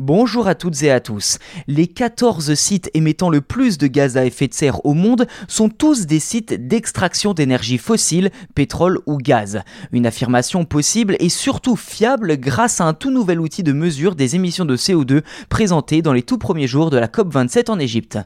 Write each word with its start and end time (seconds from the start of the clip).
Bonjour 0.00 0.46
à 0.46 0.54
toutes 0.54 0.80
et 0.84 0.92
à 0.92 1.00
tous. 1.00 1.40
Les 1.66 1.88
14 1.88 2.54
sites 2.54 2.88
émettant 2.94 3.30
le 3.30 3.40
plus 3.40 3.78
de 3.78 3.88
gaz 3.88 4.16
à 4.16 4.24
effet 4.24 4.46
de 4.46 4.54
serre 4.54 4.86
au 4.86 4.94
monde 4.94 5.26
sont 5.48 5.68
tous 5.68 6.06
des 6.06 6.20
sites 6.20 6.68
d'extraction 6.68 7.34
d'énergie 7.34 7.78
fossile, 7.78 8.30
pétrole 8.54 9.00
ou 9.06 9.18
gaz. 9.18 9.60
Une 9.90 10.06
affirmation 10.06 10.64
possible 10.64 11.16
et 11.18 11.28
surtout 11.28 11.74
fiable 11.74 12.36
grâce 12.36 12.80
à 12.80 12.84
un 12.84 12.94
tout 12.94 13.10
nouvel 13.10 13.40
outil 13.40 13.64
de 13.64 13.72
mesure 13.72 14.14
des 14.14 14.36
émissions 14.36 14.64
de 14.64 14.76
CO2 14.76 15.24
présenté 15.48 16.00
dans 16.00 16.12
les 16.12 16.22
tout 16.22 16.38
premiers 16.38 16.68
jours 16.68 16.90
de 16.90 16.96
la 16.96 17.08
COP27 17.08 17.68
en 17.68 17.80
Égypte. 17.80 18.18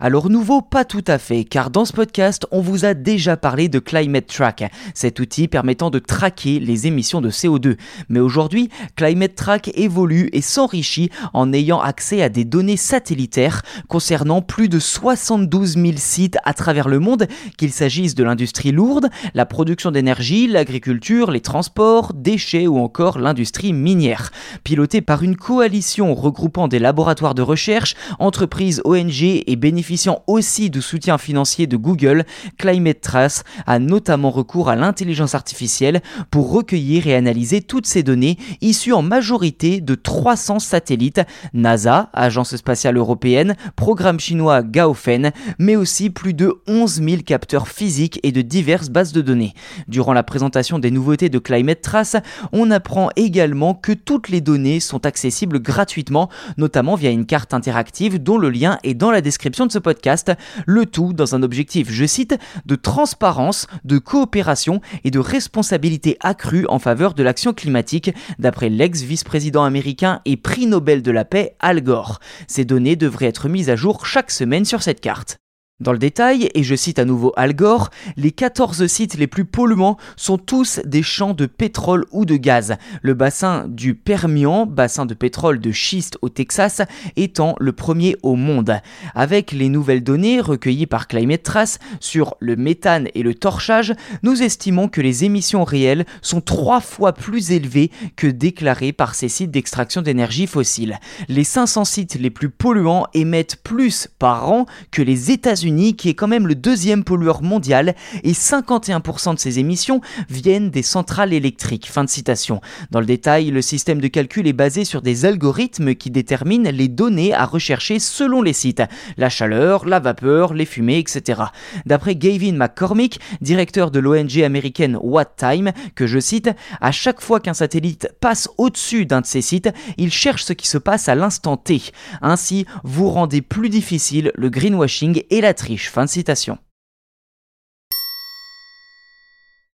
Alors 0.00 0.30
nouveau, 0.30 0.62
pas 0.62 0.84
tout 0.84 1.02
à 1.08 1.18
fait, 1.18 1.42
car 1.42 1.70
dans 1.70 1.84
ce 1.84 1.92
podcast, 1.92 2.46
on 2.52 2.60
vous 2.60 2.84
a 2.84 2.94
déjà 2.94 3.36
parlé 3.36 3.68
de 3.68 3.80
Climate 3.80 4.28
Track, 4.28 4.70
cet 4.94 5.18
outil 5.18 5.48
permettant 5.48 5.90
de 5.90 5.98
traquer 5.98 6.60
les 6.60 6.86
émissions 6.86 7.20
de 7.20 7.30
CO2. 7.30 7.76
Mais 8.08 8.20
aujourd'hui, 8.20 8.68
Climate 8.94 9.34
Track 9.34 9.72
évolue 9.74 10.30
et 10.32 10.40
s'enrichit 10.40 11.10
en 11.34 11.52
ayant 11.52 11.80
accès 11.80 12.22
à 12.22 12.28
des 12.28 12.44
données 12.44 12.76
satellitaires 12.76 13.62
concernant 13.88 14.40
plus 14.40 14.68
de 14.68 14.78
72 14.78 15.74
000 15.74 15.94
sites 15.96 16.38
à 16.44 16.54
travers 16.54 16.86
le 16.86 17.00
monde, 17.00 17.26
qu'il 17.56 17.72
s'agisse 17.72 18.14
de 18.14 18.22
l'industrie 18.22 18.70
lourde, 18.70 19.08
la 19.34 19.46
production 19.46 19.90
d'énergie, 19.90 20.46
l'agriculture, 20.46 21.32
les 21.32 21.40
transports, 21.40 22.14
déchets 22.14 22.68
ou 22.68 22.78
encore 22.78 23.18
l'industrie 23.18 23.72
minière. 23.72 24.30
Piloté 24.62 25.00
par 25.00 25.24
une 25.24 25.34
coalition 25.34 26.14
regroupant 26.14 26.68
des 26.68 26.78
laboratoires 26.78 27.34
de 27.34 27.42
recherche, 27.42 27.96
entreprises, 28.20 28.80
ONG 28.84 29.24
et 29.24 29.56
bénéficiaires 29.56 29.87
bénéficiant 29.88 30.22
aussi 30.26 30.68
du 30.68 30.82
soutien 30.82 31.16
financier 31.16 31.66
de 31.66 31.78
Google, 31.78 32.26
Climate 32.58 33.00
Trace 33.00 33.42
a 33.66 33.78
notamment 33.78 34.30
recours 34.30 34.68
à 34.68 34.76
l'intelligence 34.76 35.34
artificielle 35.34 36.02
pour 36.30 36.52
recueillir 36.52 37.06
et 37.06 37.14
analyser 37.14 37.62
toutes 37.62 37.86
ces 37.86 38.02
données 38.02 38.36
issues 38.60 38.92
en 38.92 39.00
majorité 39.00 39.80
de 39.80 39.94
300 39.94 40.58
satellites, 40.58 41.22
NASA, 41.54 42.10
Agence 42.12 42.54
spatiale 42.54 42.98
européenne, 42.98 43.54
programme 43.76 44.20
chinois 44.20 44.62
Gaofen, 44.62 45.32
mais 45.58 45.74
aussi 45.74 46.10
plus 46.10 46.34
de 46.34 46.52
11 46.66 47.02
000 47.02 47.22
capteurs 47.24 47.66
physiques 47.66 48.20
et 48.22 48.30
de 48.30 48.42
diverses 48.42 48.90
bases 48.90 49.12
de 49.12 49.22
données. 49.22 49.54
Durant 49.88 50.12
la 50.12 50.22
présentation 50.22 50.78
des 50.78 50.90
nouveautés 50.90 51.30
de 51.30 51.38
Climate 51.38 51.80
Trace, 51.80 52.16
on 52.52 52.70
apprend 52.70 53.08
également 53.16 53.72
que 53.72 53.92
toutes 53.92 54.28
les 54.28 54.42
données 54.42 54.80
sont 54.80 55.06
accessibles 55.06 55.60
gratuitement, 55.60 56.28
notamment 56.58 56.94
via 56.94 57.10
une 57.10 57.24
carte 57.24 57.54
interactive 57.54 58.22
dont 58.22 58.36
le 58.36 58.50
lien 58.50 58.78
est 58.84 58.92
dans 58.92 59.10
la 59.10 59.22
description 59.22 59.64
de 59.64 59.72
ce 59.72 59.77
podcast, 59.80 60.32
le 60.66 60.86
tout 60.86 61.12
dans 61.12 61.34
un 61.34 61.42
objectif, 61.42 61.90
je 61.90 62.04
cite, 62.04 62.38
de 62.66 62.74
transparence, 62.74 63.66
de 63.84 63.98
coopération 63.98 64.80
et 65.04 65.10
de 65.10 65.18
responsabilité 65.18 66.16
accrue 66.20 66.66
en 66.68 66.78
faveur 66.78 67.14
de 67.14 67.22
l'action 67.22 67.52
climatique, 67.52 68.12
d'après 68.38 68.68
l'ex-vice-président 68.68 69.64
américain 69.64 70.20
et 70.24 70.36
prix 70.36 70.66
Nobel 70.66 71.02
de 71.02 71.10
la 71.10 71.24
paix 71.24 71.56
Al 71.60 71.82
Gore. 71.82 72.20
Ces 72.46 72.64
données 72.64 72.96
devraient 72.96 73.26
être 73.26 73.48
mises 73.48 73.70
à 73.70 73.76
jour 73.76 74.06
chaque 74.06 74.30
semaine 74.30 74.64
sur 74.64 74.82
cette 74.82 75.00
carte. 75.00 75.38
Dans 75.80 75.92
le 75.92 75.98
détail, 75.98 76.48
et 76.56 76.64
je 76.64 76.74
cite 76.74 76.98
à 76.98 77.04
nouveau 77.04 77.32
Al 77.36 77.54
Gore, 77.54 77.90
les 78.16 78.32
14 78.32 78.88
sites 78.88 79.14
les 79.14 79.28
plus 79.28 79.44
polluants 79.44 79.96
sont 80.16 80.36
tous 80.36 80.80
des 80.84 81.04
champs 81.04 81.34
de 81.34 81.46
pétrole 81.46 82.04
ou 82.10 82.24
de 82.24 82.34
gaz. 82.34 82.74
Le 83.00 83.14
bassin 83.14 83.64
du 83.68 83.94
Permian, 83.94 84.66
bassin 84.66 85.06
de 85.06 85.14
pétrole 85.14 85.60
de 85.60 85.70
schiste 85.70 86.18
au 86.20 86.30
Texas, 86.30 86.82
étant 87.14 87.54
le 87.60 87.70
premier 87.70 88.16
au 88.24 88.34
monde. 88.34 88.80
Avec 89.14 89.52
les 89.52 89.68
nouvelles 89.68 90.02
données 90.02 90.40
recueillies 90.40 90.86
par 90.86 91.06
Climate 91.06 91.44
Trace 91.44 91.78
sur 92.00 92.34
le 92.40 92.56
méthane 92.56 93.06
et 93.14 93.22
le 93.22 93.36
torchage, 93.36 93.94
nous 94.24 94.42
estimons 94.42 94.88
que 94.88 95.00
les 95.00 95.22
émissions 95.22 95.62
réelles 95.62 96.06
sont 96.22 96.40
trois 96.40 96.80
fois 96.80 97.12
plus 97.12 97.52
élevées 97.52 97.92
que 98.16 98.26
déclarées 98.26 98.92
par 98.92 99.14
ces 99.14 99.28
sites 99.28 99.52
d'extraction 99.52 100.02
d'énergie 100.02 100.48
fossile. 100.48 100.98
Les 101.28 101.44
500 101.44 101.84
sites 101.84 102.14
les 102.16 102.30
plus 102.30 102.50
polluants 102.50 103.06
émettent 103.14 103.62
plus 103.62 104.08
par 104.18 104.50
an 104.50 104.66
que 104.90 105.02
les 105.02 105.30
Qui 105.68 106.08
est 106.08 106.14
quand 106.14 106.28
même 106.28 106.46
le 106.46 106.54
deuxième 106.54 107.04
pollueur 107.04 107.42
mondial, 107.42 107.94
et 108.24 108.32
51% 108.32 109.34
de 109.34 109.38
ses 109.38 109.58
émissions 109.58 110.00
viennent 110.30 110.70
des 110.70 110.82
centrales 110.82 111.34
électriques. 111.34 111.90
Fin 111.90 112.04
de 112.04 112.08
citation. 112.08 112.62
Dans 112.90 113.00
le 113.00 113.06
détail, 113.06 113.50
le 113.50 113.60
système 113.60 114.00
de 114.00 114.08
calcul 114.08 114.46
est 114.46 114.54
basé 114.54 114.84
sur 114.84 115.02
des 115.02 115.26
algorithmes 115.26 115.94
qui 115.94 116.10
déterminent 116.10 116.70
les 116.70 116.88
données 116.88 117.34
à 117.34 117.44
rechercher 117.44 117.98
selon 117.98 118.40
les 118.40 118.54
sites, 118.54 118.82
la 119.18 119.28
chaleur, 119.28 119.84
la 119.84 120.00
vapeur, 120.00 120.54
les 120.54 120.64
fumées, 120.64 120.98
etc. 120.98 121.42
D'après 121.84 122.16
Gavin 122.16 122.52
McCormick, 122.52 123.20
directeur 123.42 123.90
de 123.90 123.98
l'ONG 123.98 124.40
américaine 124.42 124.98
What 125.02 125.34
Time, 125.36 125.72
que 125.94 126.06
je 126.06 126.18
cite, 126.18 126.50
à 126.80 126.92
chaque 126.92 127.20
fois 127.20 127.40
qu'un 127.40 127.54
satellite 127.54 128.10
passe 128.20 128.48
au-dessus 128.56 129.04
d'un 129.04 129.20
de 129.20 129.26
ces 129.26 129.42
sites, 129.42 129.68
il 129.98 130.10
cherche 130.10 130.44
ce 130.44 130.54
qui 130.54 130.66
se 130.66 130.78
passe 130.78 131.08
à 131.08 131.14
l'instant 131.14 131.58
T. 131.58 131.82
Ainsi, 132.22 132.64
vous 132.84 133.10
rendez 133.10 133.42
plus 133.42 133.68
difficile 133.68 134.32
le 134.34 134.50
greenwashing 134.50 135.22
et 135.30 135.40
la 135.40 135.54
triche. 135.58 135.90
Fin 135.90 136.04
de 136.04 136.10
citation. 136.10 136.58